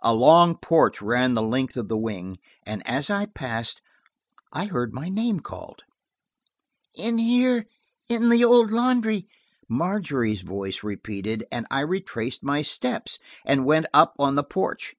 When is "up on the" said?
13.92-14.42